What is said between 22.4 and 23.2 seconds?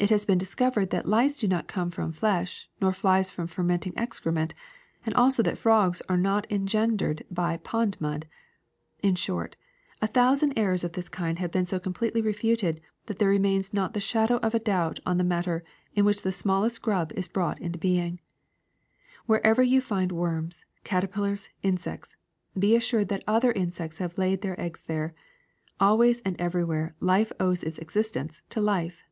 be assured